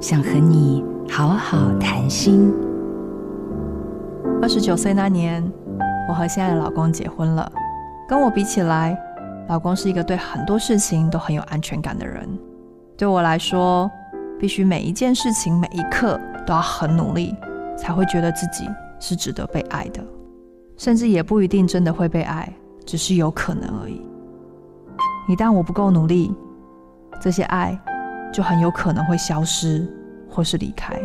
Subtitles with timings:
[0.00, 2.50] 想和你好好谈心。
[4.40, 5.44] 二十九岁那年，
[6.08, 7.52] 我和现在的老公结婚了。
[8.08, 8.98] 跟我比起来，
[9.50, 12.26] 老公是一个对很多事情都很有安全感的人。
[12.96, 13.90] 对我来说，
[14.38, 17.36] 必须每一件事情、每一刻都要很努力，
[17.76, 18.66] 才会觉得自己
[18.98, 20.02] 是值得被爱的。
[20.78, 22.50] 甚至也不一定真的会被爱，
[22.86, 24.00] 只是有可能而已。
[25.28, 26.34] 一旦我不够努力，
[27.20, 27.78] 这些爱
[28.32, 29.86] 就很有可能会消失
[30.28, 31.00] 或是离开。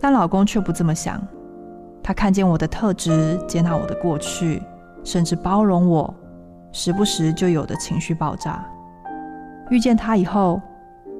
[0.00, 1.20] 但老公却不这么想，
[2.02, 4.62] 他看见我的特质，接纳我的过去，
[5.02, 6.14] 甚至包容我
[6.72, 8.64] 时不时就有的情绪爆炸。
[9.70, 10.60] 遇见他以后，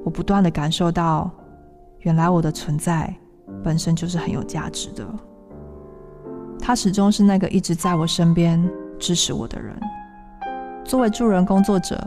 [0.05, 1.30] 我不断的感受到，
[2.00, 3.14] 原来我的存在
[3.62, 5.06] 本身就是很有价值的。
[6.61, 8.62] 他始终是那个一直在我身边
[8.98, 9.75] 支持我的人。
[10.84, 11.98] 作为助人工作者，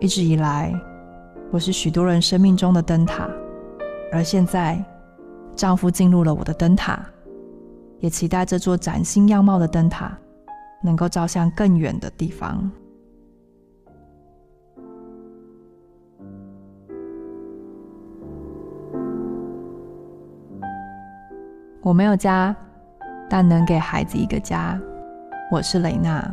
[0.00, 0.74] 一直以来，
[1.52, 3.28] 我是许多人生命中的灯塔。
[4.12, 4.82] 而现在，
[5.56, 7.04] 丈夫进入了我的灯塔，
[7.98, 10.16] 也期待这座崭新样貌的灯塔
[10.80, 12.70] 能够照向更远的地方。
[21.82, 22.54] 我没有家，
[23.28, 24.80] 但能给孩子一个家。
[25.50, 26.32] 我是雷娜。